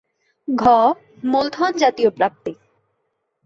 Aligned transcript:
ঘ. 0.47 0.63
মূলধনজাতীয় 1.23 2.09
প্রাপ্তি 2.09 2.53